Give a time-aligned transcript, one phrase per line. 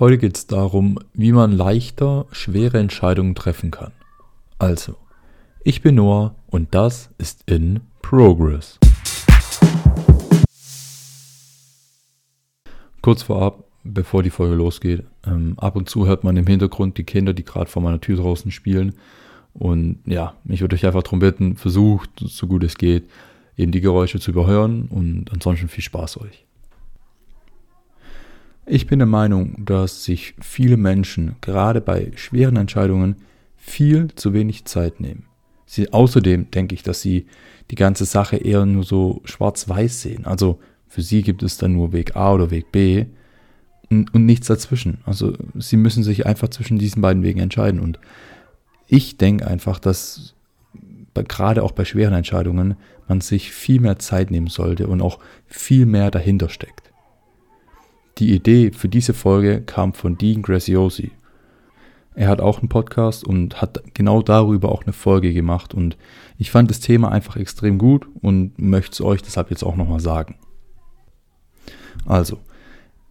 [0.00, 3.90] Heute geht es darum, wie man leichter schwere Entscheidungen treffen kann.
[4.56, 4.94] Also,
[5.64, 8.78] ich bin Noah und das ist in Progress.
[13.02, 17.02] Kurz vorab, bevor die Folge losgeht, ähm, ab und zu hört man im Hintergrund die
[17.02, 18.94] Kinder, die gerade vor meiner Tür draußen spielen.
[19.52, 23.10] Und ja, ich würde euch einfach darum bitten, versucht, so gut es geht,
[23.56, 26.47] eben die Geräusche zu überhören und ansonsten viel Spaß euch.
[28.70, 33.16] Ich bin der Meinung, dass sich viele Menschen gerade bei schweren Entscheidungen
[33.56, 35.24] viel zu wenig Zeit nehmen.
[35.64, 37.26] Sie, außerdem denke ich, dass sie
[37.70, 40.26] die ganze Sache eher nur so schwarz-weiß sehen.
[40.26, 43.06] Also für sie gibt es dann nur Weg A oder Weg B
[43.88, 44.98] und, und nichts dazwischen.
[45.06, 47.80] Also sie müssen sich einfach zwischen diesen beiden Wegen entscheiden.
[47.80, 47.98] Und
[48.86, 50.34] ich denke einfach, dass
[51.14, 52.76] gerade auch bei schweren Entscheidungen
[53.08, 56.87] man sich viel mehr Zeit nehmen sollte und auch viel mehr dahinter steckt.
[58.18, 61.12] Die Idee für diese Folge kam von Dean Graziosi.
[62.16, 65.96] Er hat auch einen Podcast und hat genau darüber auch eine Folge gemacht und
[66.36, 70.00] ich fand das Thema einfach extrem gut und möchte es euch deshalb jetzt auch nochmal
[70.00, 70.34] sagen.
[72.06, 72.38] Also,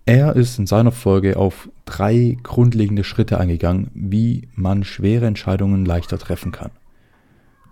[0.05, 6.17] er ist in seiner Folge auf drei grundlegende Schritte eingegangen, wie man schwere Entscheidungen leichter
[6.17, 6.71] treffen kann.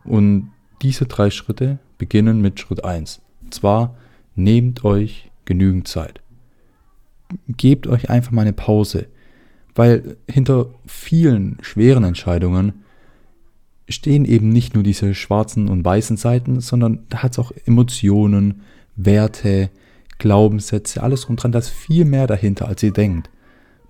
[0.05, 3.21] Und diese drei Schritte beginnen mit Schritt 1.
[3.41, 3.95] Und zwar
[4.35, 6.21] nehmt euch genügend Zeit
[7.47, 9.07] gebt euch einfach mal eine Pause.
[9.73, 12.83] Weil hinter vielen schweren Entscheidungen
[13.89, 18.61] stehen eben nicht nur diese schwarzen und weißen Seiten, sondern da hat es auch Emotionen,
[18.95, 19.69] Werte,
[20.17, 21.51] Glaubenssätze, alles rund dran.
[21.51, 23.29] Da ist viel mehr dahinter, als ihr denkt.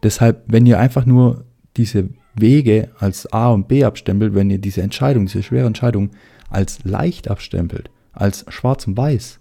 [0.04, 1.46] Deshalb, wenn ihr einfach nur
[1.78, 6.12] diese Wege als A und B abstempelt, wenn ihr diese Entscheidung, diese schwere Entscheidung
[6.50, 9.40] als leicht abstempelt, als schwarz und weiß,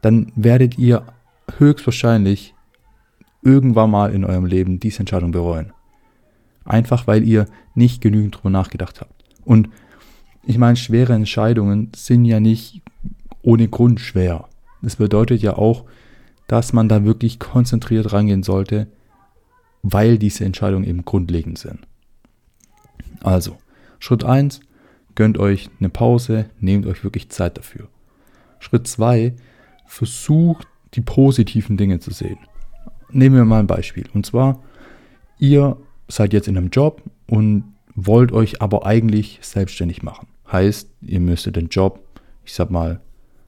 [0.00, 1.06] dann werdet ihr
[1.58, 2.54] höchstwahrscheinlich
[3.42, 5.72] irgendwann mal in eurem Leben diese Entscheidung bereuen.
[6.64, 9.24] Einfach weil ihr nicht genügend drüber nachgedacht habt.
[9.44, 9.68] Und
[10.44, 12.82] ich meine, schwere Entscheidungen sind ja nicht
[13.42, 14.48] ohne Grund schwer.
[14.80, 15.84] Das bedeutet ja auch,
[16.46, 18.86] dass man da wirklich konzentriert rangehen sollte,
[19.82, 21.80] weil diese Entscheidungen eben grundlegend sind.
[23.20, 23.56] Also,
[23.98, 24.60] Schritt 1,
[25.14, 27.88] gönnt euch eine Pause, nehmt euch wirklich Zeit dafür.
[28.60, 29.34] Schritt 2,
[29.86, 32.38] versucht die positiven Dinge zu sehen
[33.12, 34.04] nehmen wir mal ein Beispiel.
[34.14, 34.62] Und zwar,
[35.38, 35.76] ihr
[36.08, 37.64] seid jetzt in einem Job und
[37.94, 40.28] wollt euch aber eigentlich selbstständig machen.
[40.50, 42.00] Heißt, ihr müsstet den Job,
[42.44, 43.00] ich sag mal,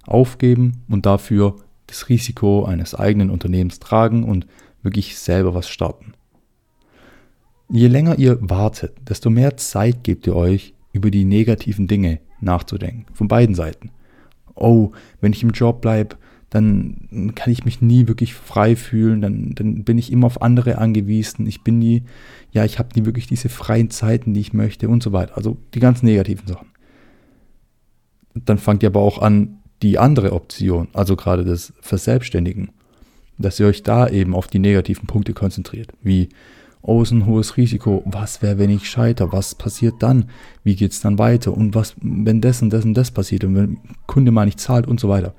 [0.06, 4.46] aufgeben und dafür das Risiko eines eigenen Unternehmens tragen und
[4.82, 6.14] wirklich selber was starten.
[7.68, 13.06] Je länger ihr wartet, desto mehr Zeit gebt ihr euch, über die negativen Dinge nachzudenken.
[13.14, 13.90] Von beiden Seiten.
[14.54, 16.16] Oh, wenn ich im Job bleibe,
[16.54, 20.78] dann kann ich mich nie wirklich frei fühlen, dann, dann bin ich immer auf andere
[20.78, 22.04] angewiesen, ich bin nie,
[22.52, 25.36] ja, ich habe nie wirklich diese freien Zeiten, die ich möchte und so weiter.
[25.36, 26.68] Also die ganz negativen Sachen.
[28.34, 32.70] Dann fangt ihr aber auch an, die andere Option, also gerade das Verselbstständigen,
[33.36, 36.28] dass ihr euch da eben auf die negativen Punkte konzentriert, wie
[36.82, 40.26] oh, ist ein hohes Risiko, was wäre, wenn ich scheitere, was passiert dann,
[40.62, 41.56] wie geht es dann weiter?
[41.56, 43.42] Und was, wenn das und das und das passiert?
[43.42, 45.34] Und wenn Kunde mal nicht zahlt und so weiter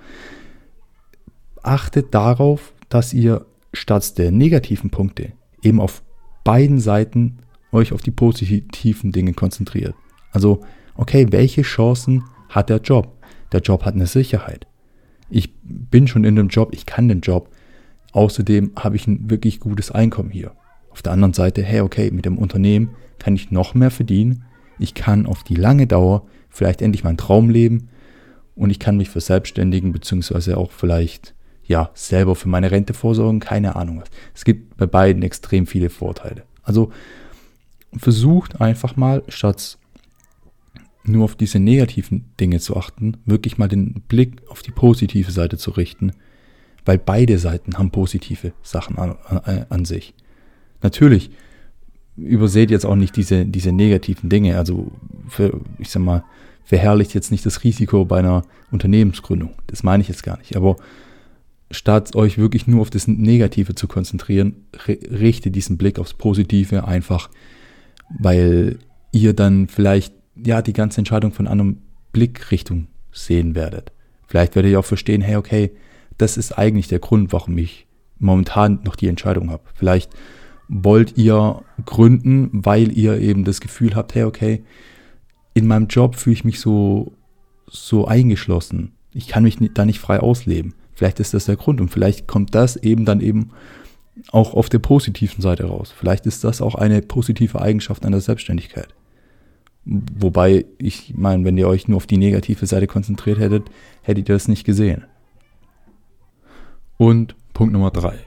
[1.66, 6.04] achtet darauf, dass ihr statt der negativen Punkte eben auf
[6.44, 7.40] beiden Seiten
[7.72, 9.96] euch auf die positiven Dinge konzentriert.
[10.32, 10.62] Also,
[10.96, 13.18] okay, welche Chancen hat der Job?
[13.52, 14.68] Der Job hat eine Sicherheit.
[15.30, 17.50] Ich bin schon in dem Job, ich kann den Job.
[18.14, 20.52] Außerdem habe ich ein wirklich gutes Einkommen hier.
[20.90, 24.46] Auf der anderen Seite, hey, okay, mit dem Unternehmen kann ich noch mehr verdienen.
[24.80, 27.90] Ich kann auf die lange Dauer vielleicht endlich meinen Traum leben
[28.56, 31.35] und ich kann mich verselbstständigen, beziehungsweise auch vielleicht
[31.68, 34.10] ja, selber für meine Rente vorsorgen, keine Ahnung was.
[34.34, 36.44] Es gibt bei beiden extrem viele Vorteile.
[36.64, 36.92] Also
[37.98, 39.78] versucht einfach mal, statt
[41.04, 45.58] nur auf diese negativen Dinge zu achten, wirklich mal den Blick auf die positive Seite
[45.58, 46.14] zu richten,
[46.84, 50.14] weil beide Seiten haben positive Sachen an, an, an sich.
[50.82, 51.32] Natürlich
[52.18, 54.92] überseht jetzt auch nicht diese, diese negativen Dinge, also
[55.28, 56.24] für, ich sag mal,
[56.64, 59.52] verherrlicht jetzt nicht das Risiko bei einer Unternehmensgründung.
[59.68, 60.56] Das meine ich jetzt gar nicht.
[60.56, 60.78] Aber
[61.72, 67.30] statt euch wirklich nur auf das Negative zu konzentrieren, richte diesen Blick aufs Positive einfach,
[68.20, 68.80] weil
[69.12, 71.74] ihr dann vielleicht ja die ganze Entscheidung von einer
[72.12, 73.92] Blickrichtung sehen werdet.
[74.28, 75.72] Vielleicht werdet ihr auch verstehen, hey, okay,
[76.18, 77.88] das ist eigentlich der Grund, warum ich
[78.20, 79.64] momentan noch die Entscheidung habe.
[79.74, 80.12] Vielleicht
[80.68, 84.64] wollt ihr gründen, weil ihr eben das Gefühl habt, hey, okay,
[85.54, 87.14] in meinem Job fühle ich mich so,
[87.68, 88.94] so eingeschlossen.
[89.14, 90.74] Ich kann mich da nicht frei ausleben.
[90.96, 93.52] Vielleicht ist das der Grund und vielleicht kommt das eben dann eben
[94.32, 95.94] auch auf der positiven Seite raus.
[95.96, 98.88] Vielleicht ist das auch eine positive Eigenschaft an der Selbstständigkeit.
[99.84, 103.70] Wobei, ich meine, wenn ihr euch nur auf die negative Seite konzentriert hättet,
[104.02, 105.04] hättet ihr das nicht gesehen.
[106.98, 108.18] Und Punkt Nummer drei.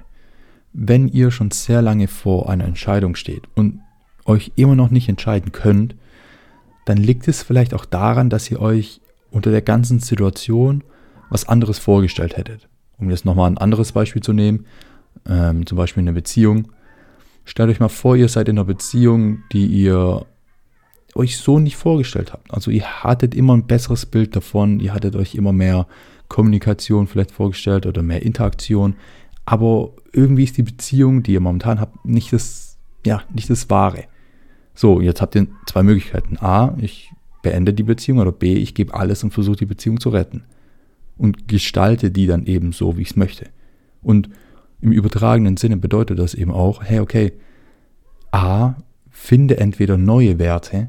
[0.73, 3.81] Wenn ihr schon sehr lange vor einer Entscheidung steht und
[4.25, 5.97] euch immer noch nicht entscheiden könnt,
[6.85, 9.01] dann liegt es vielleicht auch daran, dass ihr euch
[9.31, 10.85] unter der ganzen Situation
[11.31, 12.69] was anderes vorgestellt hättet.
[12.99, 14.67] Um jetzt nochmal ein anderes Beispiel zu nehmen,
[15.27, 16.73] ähm, zum Beispiel eine Beziehung.
[17.45, 20.27] Stellt euch mal vor, ihr seid in einer Beziehung, die ihr
[21.15, 22.53] euch so nicht vorgestellt habt.
[22.53, 25.87] Also ihr hattet immer ein besseres Bild davon, ihr hattet euch immer mehr
[26.29, 28.97] Kommunikation vielleicht vorgestellt oder mehr Interaktion,
[29.47, 32.77] aber irgendwie ist die Beziehung, die ihr momentan habt, nicht das,
[33.07, 34.05] ja, nicht das Wahre.
[34.75, 36.37] So, jetzt habt ihr zwei Möglichkeiten.
[36.39, 37.11] A, ich
[37.43, 40.45] beende die Beziehung oder B, ich gebe alles und versuche die Beziehung zu retten.
[41.19, 43.47] Und gestalte die dann eben so, wie ich es möchte.
[44.03, 44.31] Und
[44.81, 47.33] im übertragenen Sinne bedeutet das eben auch, hey, okay,
[48.31, 48.75] A,
[49.11, 50.89] finde entweder neue Werte,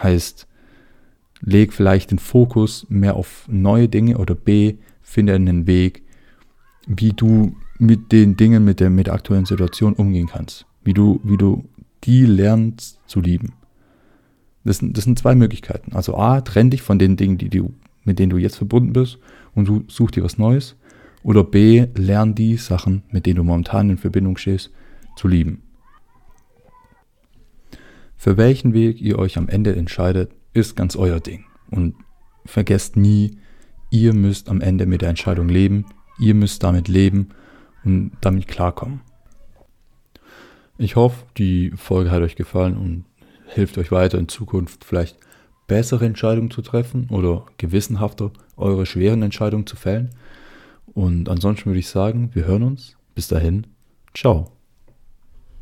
[0.00, 0.46] heißt,
[1.40, 6.02] leg vielleicht den Fokus mehr auf neue Dinge oder B, finde einen Weg,
[6.86, 10.66] wie du mit den Dingen, mit der, mit der aktuellen Situation umgehen kannst.
[10.84, 11.64] Wie du, wie du
[12.04, 13.54] die lernst zu lieben.
[14.64, 15.92] Das, das sind zwei Möglichkeiten.
[15.94, 17.74] Also A, trenn dich von den Dingen, die du,
[18.04, 19.18] mit denen du jetzt verbunden bist
[19.54, 20.76] und such dir was Neues.
[21.22, 24.70] Oder B, lern die Sachen, mit denen du momentan in Verbindung stehst,
[25.16, 25.62] zu lieben.
[28.16, 31.44] Für welchen Weg ihr euch am Ende entscheidet, ist ganz euer Ding.
[31.70, 31.94] Und
[32.44, 33.38] vergesst nie,
[33.90, 35.86] ihr müsst am Ende mit der Entscheidung leben,
[36.18, 37.30] ihr müsst damit leben
[37.84, 39.00] und damit klarkommen.
[40.76, 43.04] Ich hoffe, die Folge hat euch gefallen und
[43.46, 45.16] hilft euch weiter in Zukunft vielleicht
[45.66, 50.10] bessere Entscheidungen zu treffen oder gewissenhafter eure schweren Entscheidungen zu fällen.
[50.94, 52.96] Und ansonsten würde ich sagen, wir hören uns.
[53.14, 53.66] Bis dahin,
[54.14, 54.53] ciao.